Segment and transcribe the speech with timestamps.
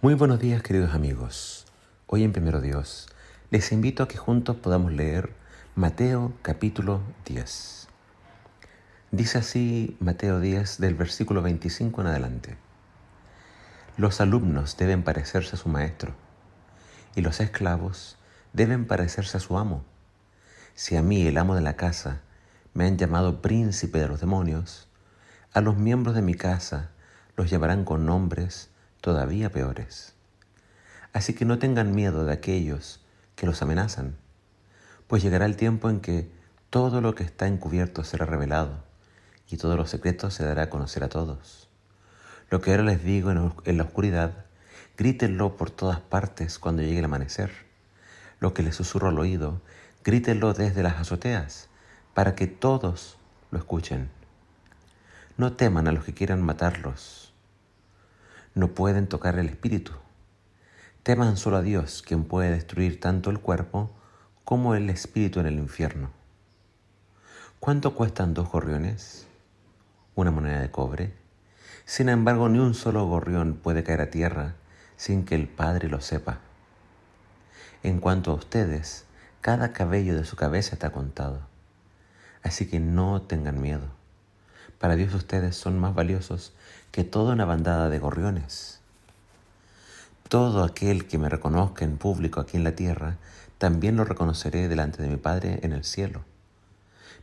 [0.00, 1.66] Muy buenos días queridos amigos.
[2.06, 3.08] Hoy en Primero Dios
[3.50, 5.34] les invito a que juntos podamos leer
[5.74, 7.88] Mateo capítulo 10.
[9.10, 12.56] Dice así Mateo 10 del versículo 25 en adelante.
[13.96, 16.14] Los alumnos deben parecerse a su maestro
[17.16, 18.18] y los esclavos
[18.52, 19.84] deben parecerse a su amo.
[20.76, 22.20] Si a mí, el amo de la casa,
[22.72, 24.86] me han llamado príncipe de los demonios,
[25.52, 26.92] a los miembros de mi casa
[27.36, 28.70] los llamarán con nombres
[29.00, 30.14] todavía peores.
[31.12, 33.00] Así que no tengan miedo de aquellos
[33.36, 34.16] que los amenazan,
[35.06, 36.30] pues llegará el tiempo en que
[36.70, 38.84] todo lo que está encubierto será revelado
[39.48, 41.68] y todos los secretos se dará a conocer a todos.
[42.50, 44.44] Lo que ahora les digo en la oscuridad,
[44.96, 47.50] grítenlo por todas partes cuando llegue el amanecer.
[48.40, 49.60] Lo que les susurro al oído,
[50.04, 51.68] grítenlo desde las azoteas,
[52.14, 53.16] para que todos
[53.50, 54.10] lo escuchen.
[55.36, 57.28] No teman a los que quieran matarlos
[58.54, 59.92] no pueden tocar el espíritu.
[61.02, 63.90] Teman solo a Dios, quien puede destruir tanto el cuerpo
[64.44, 66.10] como el espíritu en el infierno.
[67.60, 69.26] ¿Cuánto cuestan dos gorriones?
[70.14, 71.14] Una moneda de cobre.
[71.84, 74.54] Sin embargo, ni un solo gorrión puede caer a tierra
[74.96, 76.40] sin que el Padre lo sepa.
[77.82, 79.04] En cuanto a ustedes,
[79.40, 81.40] cada cabello de su cabeza está contado.
[82.42, 83.97] Así que no tengan miedo.
[84.78, 86.52] Para Dios ustedes son más valiosos
[86.90, 88.80] que toda una bandada de gorriones.
[90.28, 93.16] Todo aquel que me reconozca en público aquí en la tierra,
[93.58, 96.22] también lo reconoceré delante de mi Padre en el cielo.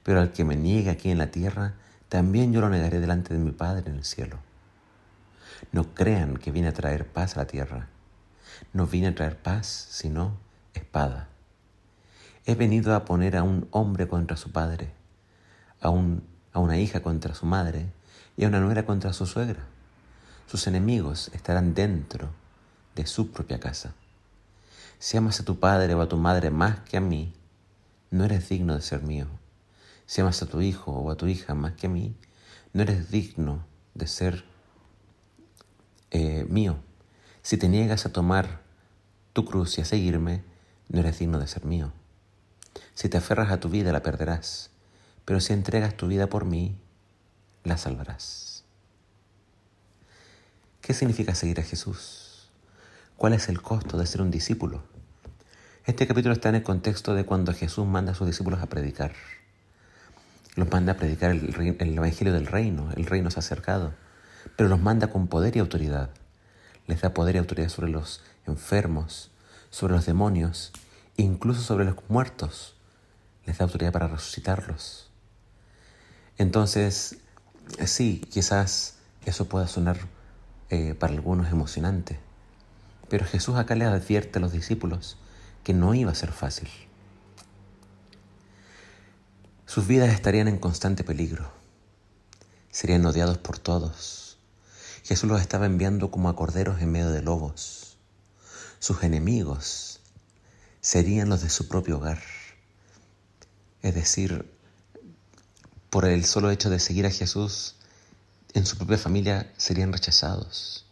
[0.04, 1.76] Pero al que me niegue aquí en la tierra,
[2.10, 4.38] también yo lo negaré delante de mi Padre en el cielo.
[5.72, 7.88] No crean que vine a traer paz a la tierra.
[8.74, 10.38] No vine a traer paz, sino
[10.74, 11.30] espada.
[12.46, 14.92] He venido a poner a un hombre contra su padre,
[15.82, 16.24] a, un,
[16.56, 17.86] a una hija contra su madre,
[18.38, 19.66] y a una nuera contra su suegra.
[20.48, 22.30] Sus enemigos estarán dentro
[22.96, 23.94] de su propia casa.
[24.98, 27.34] Si amas a tu padre o a tu madre más que a mí,
[28.10, 29.28] no eres digno de ser mío.
[30.06, 32.16] Si amas a tu hijo o a tu hija más que a mí,
[32.72, 34.46] no eres digno de ser
[36.12, 36.78] eh, mío.
[37.42, 38.62] Si te niegas a tomar
[39.34, 40.42] tu cruz y a seguirme,
[40.88, 41.92] no eres digno de ser mío.
[42.94, 44.70] Si te aferras a tu vida, la perderás.
[45.26, 46.78] Pero si entregas tu vida por mí,
[47.64, 48.64] la salvarás.
[50.82, 52.48] ¿Qué significa seguir a Jesús?
[53.18, 54.84] ¿Cuál es el costo de ser un discípulo?
[55.86, 59.14] Este capítulo está en el contexto de cuando Jesús manda a sus discípulos a predicar.
[60.56, 63.94] Los manda a predicar el, el Evangelio del reino, el reino se ha acercado,
[64.56, 66.12] pero los manda con poder y autoridad.
[66.86, 69.32] Les da poder y autoridad sobre los enfermos,
[69.72, 70.72] sobre los demonios,
[71.18, 72.76] incluso sobre los muertos.
[73.46, 75.10] Les da autoridad para resucitarlos.
[76.38, 77.18] Entonces,
[77.86, 79.98] Sí, quizás eso pueda sonar
[80.70, 82.20] eh, para algunos emocionante,
[83.10, 85.18] pero Jesús acá le advierte a los discípulos
[85.64, 86.70] que no iba a ser fácil.
[89.66, 91.52] Sus vidas estarían en constante peligro,
[92.72, 94.38] serían odiados por todos.
[95.04, 97.98] Jesús los estaba enviando como a corderos en medio de lobos.
[98.80, 100.00] Sus enemigos
[100.82, 102.22] serían los de su propio hogar,
[103.82, 104.55] es decir,
[105.96, 107.76] por el solo hecho de seguir a Jesús,
[108.54, 110.86] en su propia familia serían rechazados.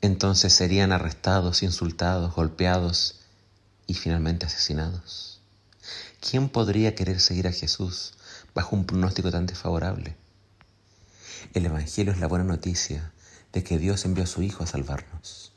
[0.00, 3.20] Entonces serían arrestados, insultados, golpeados
[3.86, 5.42] y finalmente asesinados.
[6.22, 8.14] ¿Quién podría querer seguir a Jesús
[8.54, 10.16] bajo un pronóstico tan desfavorable?
[11.52, 13.12] El Evangelio es la buena noticia
[13.52, 15.52] de que Dios envió a su Hijo a salvarnos.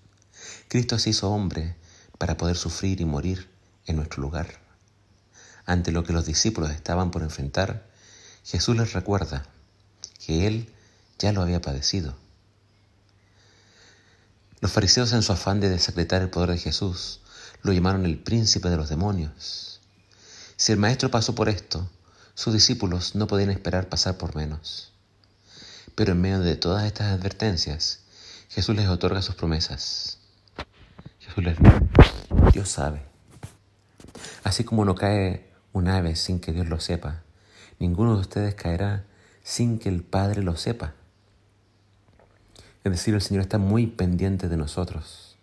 [0.67, 1.77] Cristo se hizo hombre
[2.17, 3.49] para poder sufrir y morir
[3.85, 4.68] en nuestro lugar.
[5.69, 7.85] Ante lo que los discípulos estaban por enfrentar,
[8.43, 9.45] Jesús les recuerda
[10.25, 10.67] que Él
[11.19, 12.15] ya lo había padecido.
[14.61, 17.19] Los fariseos en su afán de desacreditar el poder de Jesús
[17.61, 19.79] lo llamaron el príncipe de los demonios.
[20.57, 21.87] Si el Maestro pasó por esto,
[22.33, 24.91] sus discípulos no podían esperar pasar por menos.
[25.93, 27.99] Pero en medio de todas estas advertencias,
[28.49, 30.17] Jesús les otorga sus promesas.
[31.19, 31.79] Jesús les dice,
[32.53, 33.03] Dios sabe.
[34.43, 37.21] Así como no cae un ave sin que Dios lo sepa.
[37.79, 39.05] Ninguno de ustedes caerá
[39.43, 40.93] sin que el Padre lo sepa.
[42.83, 45.37] Es decir, el Señor está muy pendiente de nosotros.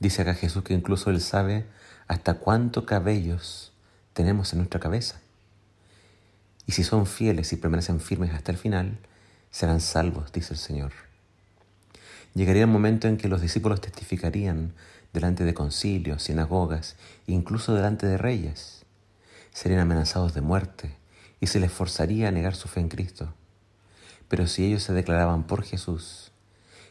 [0.00, 1.66] Dice acá Jesús que incluso Él sabe
[2.06, 3.72] hasta cuántos cabellos
[4.12, 5.20] tenemos en nuestra cabeza.
[6.66, 8.98] Y si son fieles y permanecen firmes hasta el final,
[9.50, 10.92] serán salvos, dice el Señor.
[12.34, 14.74] Llegaría el momento en que los discípulos testificarían
[15.12, 16.96] delante de concilios, sinagogas,
[17.26, 18.77] incluso delante de reyes
[19.52, 20.96] serían amenazados de muerte
[21.40, 23.32] y se les forzaría a negar su fe en Cristo.
[24.28, 26.32] Pero si ellos se declaraban por Jesús,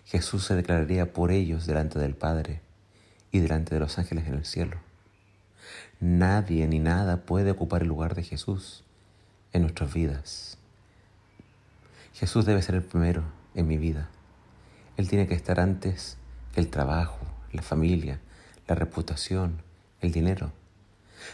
[0.05, 2.61] Jesús se declararía por ellos delante del Padre
[3.31, 4.77] y delante de los ángeles en el cielo.
[5.99, 8.83] Nadie ni nada puede ocupar el lugar de Jesús
[9.53, 10.57] en nuestras vidas.
[12.13, 14.09] Jesús debe ser el primero en mi vida.
[14.95, 16.17] Él tiene que estar antes
[16.53, 17.19] que el trabajo,
[17.51, 18.19] la familia,
[18.67, 19.61] la reputación,
[20.01, 20.51] el dinero.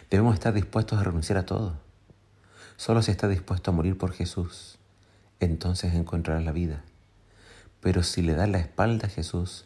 [0.10, 1.80] Debemos estar dispuestos a renunciar a todo.
[2.78, 4.78] Solo si está dispuesto a morir por Jesús,
[5.40, 6.84] entonces encontrará la vida.
[7.82, 9.66] Pero si le das la espalda a Jesús,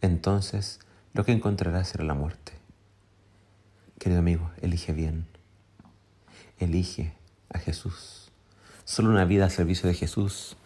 [0.00, 0.80] entonces
[1.12, 2.52] lo que encontrarás será la muerte.
[3.98, 5.26] Querido amigo, elige bien.
[6.58, 7.14] Elige
[7.50, 8.30] a Jesús.
[8.84, 10.56] Solo una vida al servicio de Jesús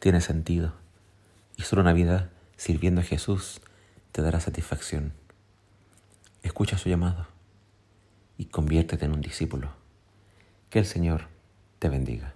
[0.00, 0.72] tiene sentido.
[1.56, 3.60] Y solo una vida sirviendo a Jesús
[4.10, 5.12] te dará satisfacción.
[6.42, 7.31] Escucha su llamado
[8.42, 9.70] y conviértete en un discípulo.
[10.68, 11.28] Que el Señor
[11.78, 12.34] te bendiga.